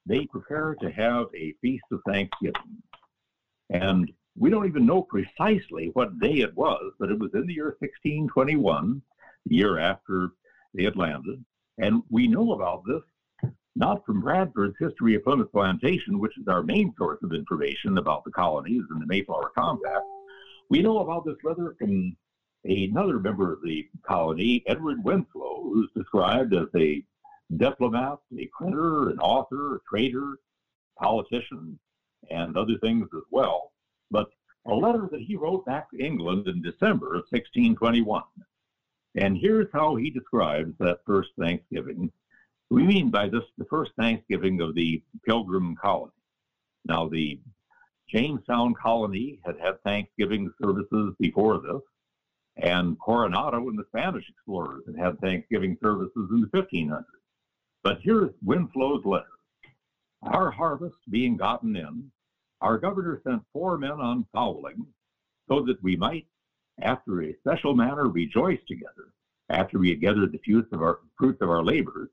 [0.06, 2.82] they prepare to have a feast of Thanksgiving.
[3.70, 7.54] And we don't even know precisely what day it was, but it was in the
[7.54, 9.02] year 1621,
[9.48, 10.30] the year after
[10.74, 11.44] they had landed.
[11.80, 13.02] And we know about this
[13.78, 18.24] not from Bradford's History of Plymouth Plantation, which is our main source of information about
[18.26, 20.04] the colonies and the Mayflower Compact.
[20.72, 22.18] We know about this letter from
[22.66, 27.04] another member of the colony, Edward Winslow, who's described as a
[27.56, 30.40] diplomat, a printer, an author, a trader,
[30.98, 31.78] politician,
[32.32, 33.74] and other things as well.
[34.10, 34.30] But
[34.66, 38.24] a letter that he wrote back to England in December of 1621.
[39.16, 42.12] And here's how he describes that first Thanksgiving.
[42.70, 46.12] We mean by this the first Thanksgiving of the Pilgrim colony.
[46.86, 47.40] Now, the
[48.10, 51.82] Jamestown colony had had Thanksgiving services before this,
[52.58, 57.06] and Coronado and the Spanish explorers had had Thanksgiving services in the 1500s.
[57.84, 59.26] But here's Winslow's letter.
[60.24, 62.12] Our harvest being gotten in,
[62.60, 64.86] our governor sent four men on fowling,
[65.48, 66.26] so that we might,
[66.82, 69.14] after a special manner, rejoice together.
[69.50, 72.10] After we had gathered the fruits of our, fruits of our labors,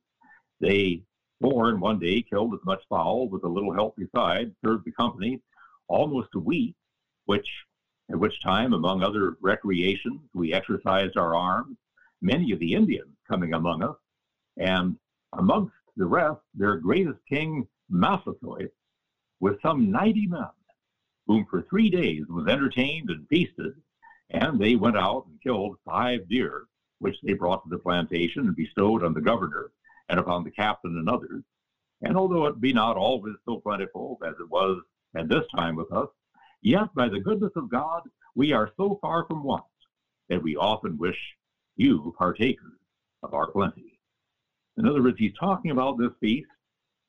[0.65, 1.03] they
[1.41, 4.93] four in one day killed as much fowl with a little help beside, served the
[4.93, 5.41] company
[5.89, 6.75] almost a week,
[7.27, 7.47] which
[8.11, 11.77] at which time, among other recreations, we exercised our arms,
[12.21, 13.97] many of the Indians coming among us,
[14.59, 14.97] and
[15.33, 18.71] amongst the rest, their greatest king, Massasoit,
[19.41, 20.49] with some 90 men,
[21.27, 23.75] whom for three days was entertained and feasted,
[24.31, 26.67] and they went out and killed five deer,
[26.99, 29.71] which they brought to the plantation and bestowed on the governor
[30.09, 31.43] and upon the captain and others.
[32.03, 34.81] And although it be not always so plentiful as it was
[35.17, 36.09] at this time with us,
[36.63, 38.03] yet by the goodness of God
[38.35, 39.65] we are so far from want
[40.29, 41.19] that we often wish
[41.77, 42.79] you partakers
[43.23, 43.99] of our plenty.
[44.77, 46.49] In other words, he's talking about this feast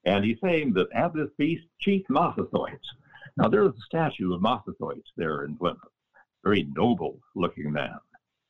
[0.06, 2.80] and he's saying that at this feast, Chief Massasoit.
[3.38, 5.80] Now, there's a statue of Massasoit there in Plymouth,
[6.44, 7.98] very noble looking man.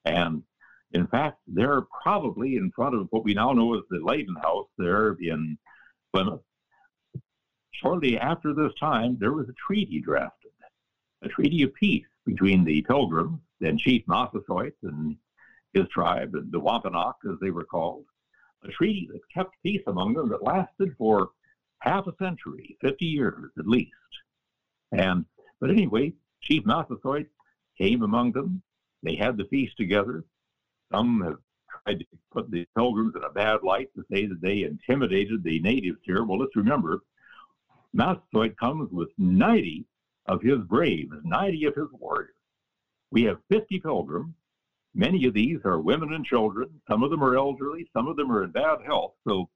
[0.03, 0.43] And
[0.95, 4.67] in fact, they're probably in front of what we now know as the Leyden House
[4.77, 5.57] there in
[6.13, 6.39] Plymouth.
[7.73, 10.51] Shortly after this time, there was a treaty drafted,
[11.21, 15.17] a treaty of peace between the Pilgrims and Chief Massasoit and
[15.73, 18.05] his tribe, the Wampanoag, as they were called,
[18.63, 21.31] a treaty that kept peace among them that lasted for
[21.79, 23.91] half a century, 50 years at least.
[24.93, 25.25] And,
[25.59, 27.27] but anyway, Chief Massasoit
[27.77, 28.61] came among them.
[29.03, 30.23] They had the feast together.
[30.95, 31.37] Some have
[31.83, 35.59] tried to put the pilgrims in a bad light to say that they intimidated the
[35.59, 36.23] natives here.
[36.23, 37.01] Well, let's remember,
[37.93, 39.85] Massasoit comes with 90
[40.27, 42.35] of his braves, 90 of his warriors.
[43.11, 44.33] We have 50 pilgrims.
[44.93, 46.69] Many of these are women and children.
[46.89, 47.89] Some of them are elderly.
[47.91, 49.15] Some of them are in bad health.
[49.27, 49.49] So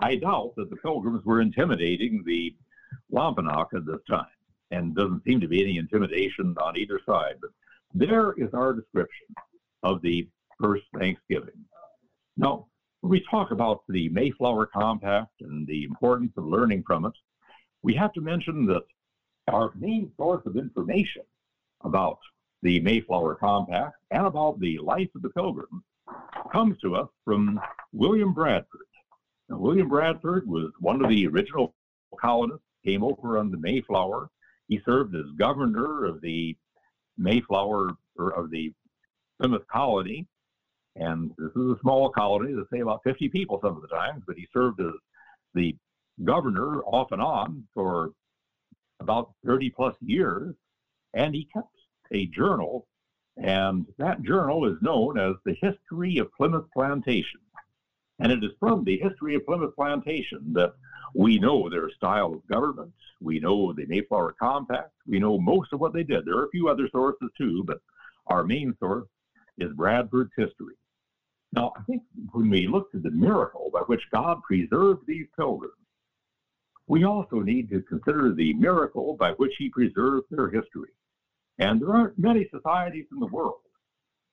[0.00, 2.56] I doubt that the Pilgrims were intimidating the
[3.08, 4.26] Wampanoag at this time,
[4.72, 7.36] and doesn't seem to be any intimidation on either side.
[7.40, 7.50] But
[7.94, 9.26] there is our description
[9.84, 10.28] of the
[10.62, 11.64] first Thanksgiving.
[12.36, 12.66] Now,
[13.00, 17.12] when we talk about the Mayflower Compact and the importance of learning from it,
[17.82, 18.84] we have to mention that
[19.48, 21.22] our main source of information
[21.82, 22.18] about
[22.62, 25.82] the Mayflower Compact and about the life of the Pilgrims
[26.52, 27.60] comes to us from
[27.92, 28.86] William Bradford,
[29.52, 31.74] now, William Bradford was one of the original
[32.18, 34.30] colonists, came over on the Mayflower.
[34.68, 36.56] He served as governor of the
[37.18, 38.72] Mayflower, or of the
[39.38, 40.26] Plymouth colony.
[40.96, 44.22] And this is a small colony, they say about 50 people some of the times,
[44.26, 44.92] but he served as
[45.54, 45.74] the
[46.24, 48.10] governor off and on for
[49.00, 50.54] about 30 plus years.
[51.14, 51.74] And he kept
[52.12, 52.86] a journal,
[53.36, 57.40] and that journal is known as the History of Plymouth Plantation.
[58.18, 60.74] And it is from the history of Plymouth Plantation that
[61.14, 62.92] we know their style of government.
[63.20, 64.92] We know the Mayflower Compact.
[65.06, 66.24] We know most of what they did.
[66.24, 67.80] There are a few other sources too, but
[68.26, 69.08] our main source
[69.58, 70.74] is Bradford's history.
[71.52, 75.74] Now, I think when we look at the miracle by which God preserved these pilgrims,
[76.86, 80.90] we also need to consider the miracle by which he preserved their history.
[81.58, 83.60] And there aren't many societies in the world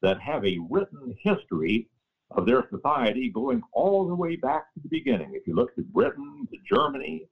[0.02, 1.90] that have a written history
[2.32, 5.32] of their society going all the way back to the beginning.
[5.34, 7.28] If you look at Britain, to Germany,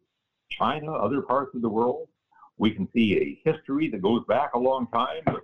[0.51, 2.07] China, other parts of the world,
[2.57, 5.21] we can see a history that goes back a long time.
[5.25, 5.43] But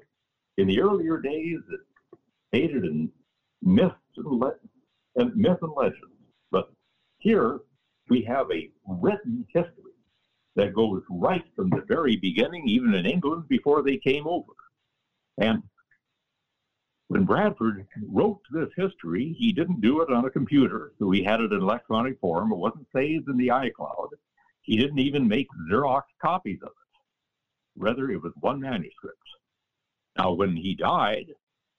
[0.57, 2.17] in the earlier days, it
[2.49, 3.09] stated in
[3.63, 4.55] myths and, le-
[5.15, 5.97] and myth and legends.
[6.51, 6.71] But
[7.19, 7.59] here
[8.09, 9.93] we have a written history
[10.55, 14.51] that goes right from the very beginning, even in England before they came over.
[15.39, 15.63] And
[17.07, 21.41] when Bradford wrote this history, he didn't do it on a computer, so he had
[21.41, 22.51] it in electronic form.
[22.51, 24.09] It wasn't saved in the iCloud.
[24.61, 27.81] He didn't even make Xerox copies of it.
[27.81, 29.17] Rather, it was one manuscript.
[30.17, 31.27] Now, when he died,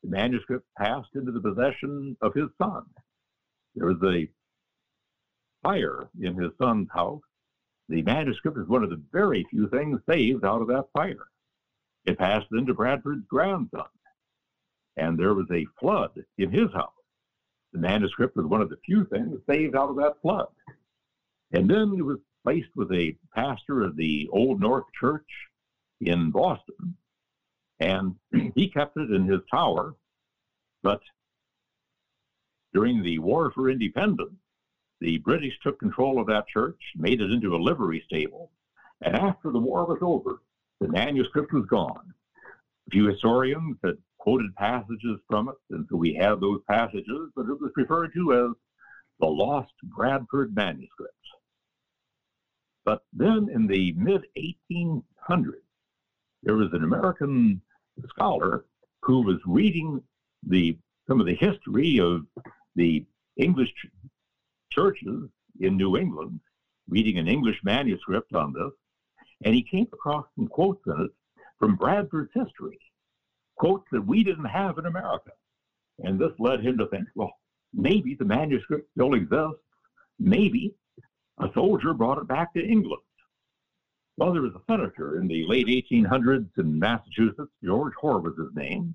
[0.05, 2.85] the manuscript passed into the possession of his son.
[3.75, 4.29] There was a
[5.63, 7.23] fire in his son's house,
[7.89, 11.27] the manuscript is one of the very few things saved out of that fire.
[12.07, 13.87] It passed into Bradford's grandson,
[14.97, 16.93] and there was a flood in his house.
[17.73, 20.49] The manuscript was one of the few things saved out of that flood.
[21.53, 25.29] And then it was placed with a pastor of the Old North Church
[26.01, 26.97] in Boston,
[27.85, 28.14] and
[28.55, 29.95] he kept it in his tower.
[30.82, 31.01] But
[32.72, 34.35] during the War for Independence,
[35.01, 38.51] the British took control of that church, made it into a livery stable,
[39.03, 40.41] and after the war was over,
[40.80, 42.14] the manuscript was gone.
[42.87, 47.43] A few historians had quoted passages from it, and so we have those passages, but
[47.43, 48.57] it was referred to as
[49.20, 51.12] the Lost Bradford Manuscript.
[52.85, 55.61] But then in the mid 1800s,
[56.43, 57.61] there was an American
[58.09, 58.64] scholar
[59.03, 60.03] who was reading
[60.47, 60.78] the
[61.09, 62.22] some of the history of
[62.76, 63.05] the
[63.36, 63.90] English ch-
[64.70, 65.28] churches
[65.61, 66.40] in New England,
[66.88, 68.72] reading an English manuscript on this,
[69.45, 71.11] and he came across some quotes in it
[71.59, 72.78] from Bradford's history,
[73.57, 75.30] quotes that we didn't have in America.
[75.99, 77.32] And this led him to think, well,
[77.72, 79.62] maybe the manuscript still exists.
[80.18, 80.74] Maybe
[81.38, 83.03] a soldier brought it back to England.
[84.17, 88.55] Well, there was a senator in the late 1800s in Massachusetts, George Hoar was his
[88.55, 88.95] name,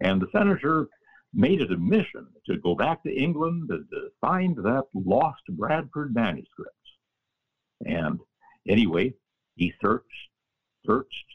[0.00, 0.88] and the senator
[1.32, 6.12] made it a mission to go back to England and to find that lost Bradford
[6.12, 6.74] manuscript.
[7.86, 8.18] And
[8.66, 9.14] anyway,
[9.54, 10.06] he searched,
[10.84, 11.26] searched,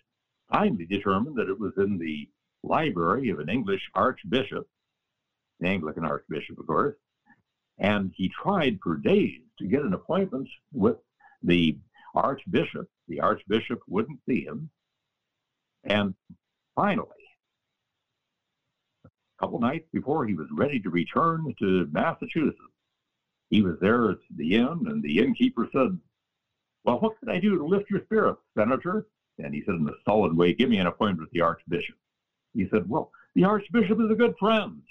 [0.51, 2.27] finally determined that it was in the
[2.63, 4.67] library of an English archbishop,
[5.61, 6.95] an Anglican archbishop, of course,
[7.77, 10.97] and he tried for days to get an appointment with
[11.41, 11.77] the
[12.15, 12.89] archbishop.
[13.07, 14.69] The archbishop wouldn't see him.
[15.83, 16.15] And
[16.75, 17.09] finally,
[19.05, 22.57] a couple nights before he was ready to return to Massachusetts,
[23.49, 25.99] he was there at the inn, and the innkeeper said,
[26.85, 29.07] Well, what can I do to lift your spirits, Senator?
[29.37, 31.95] And he said in a solid way, Give me an appointment with the archbishop.
[32.53, 34.81] He said, Well, the archbishop is a good friend.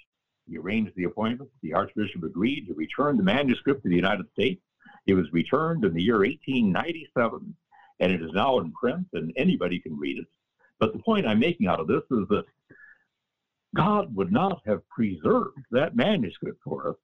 [0.48, 1.50] He arranged the appointment.
[1.62, 4.60] The Archbishop agreed to return the manuscript to the United States.
[5.06, 7.56] It was returned in the year 1897,
[8.02, 10.26] and it is now in print, and anybody can read it.
[10.78, 12.44] But the point I'm making out of this is that
[13.74, 16.96] God would not have preserved that manuscript for us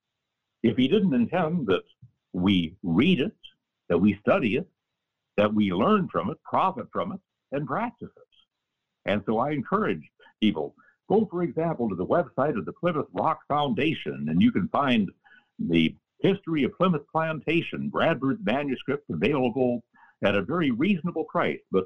[0.62, 1.84] if He didn't intend that
[2.34, 3.32] we read it,
[3.88, 4.68] that we study it,
[5.38, 7.20] that we learn from it, profit from it,
[7.53, 9.11] and practice it.
[9.11, 10.03] And so I encourage
[10.42, 10.74] people
[11.09, 15.11] Go, for example, to the website of the Plymouth Rock Foundation, and you can find
[15.59, 19.82] the history of Plymouth Plantation, Bradford's manuscript available
[20.25, 21.61] at a very reasonable price.
[21.71, 21.85] But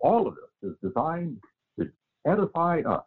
[0.00, 1.38] all of this is designed
[1.78, 1.90] to
[2.26, 3.04] edify us.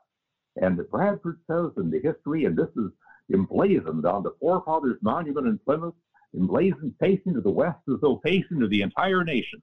[0.62, 2.92] And Bradford says in the history, and this is
[3.34, 5.94] emblazoned on the forefathers' monument in Plymouth,
[6.36, 9.62] emblazoned facing to the west as though facing to the entire nation.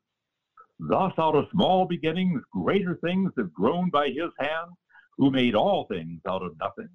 [0.79, 4.71] Thus, out of small beginnings, greater things have grown by his hand
[5.17, 6.89] who made all things out of nothing,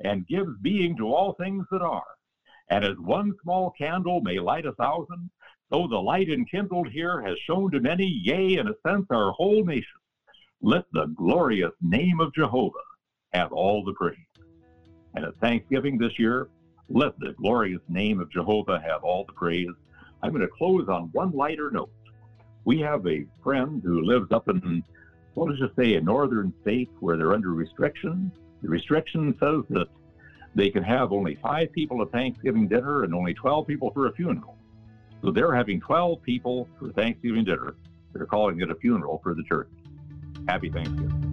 [0.00, 2.02] and gives being to all things that are.
[2.68, 5.30] And as one small candle may light a thousand,
[5.72, 9.64] so the light enkindled here has shone to many, yea, in a sense, our whole
[9.64, 9.86] nation.
[10.60, 12.78] Let the glorious name of Jehovah
[13.32, 14.18] have all the praise.
[15.14, 16.48] And at Thanksgiving this year,
[16.90, 19.70] let the glorious name of Jehovah have all the praise.
[20.22, 21.90] I'm going to close on one lighter note.
[22.66, 24.84] We have a friend who lives up in
[25.34, 28.30] what does it say, a northern state where they're under restriction?
[28.60, 29.88] The restriction says that
[30.54, 34.12] they can have only five people at Thanksgiving dinner and only 12 people for a
[34.12, 34.58] funeral.
[35.22, 37.74] So they're having 12 people for Thanksgiving dinner.
[38.12, 39.70] They're calling it a funeral for the church.
[40.48, 41.31] Happy Thanksgiving.